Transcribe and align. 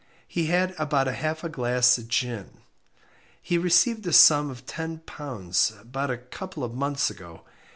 He 0.27 0.47
had 0.47 0.73
about 0.79 1.05
half 1.05 1.43
a 1.43 1.47
glass 1.47 1.99
of 1.99 2.07
gin. 2.07 2.57
He 3.39 3.59
received 3.59 4.07
a 4.07 4.13
sum 4.13 4.49
of 4.49 4.65
£10 4.65 5.79
about 5.79 6.09
a 6.09 6.17
couple 6.17 6.63
of 6.63 6.73
months 6.73 7.11
ago. 7.11 7.43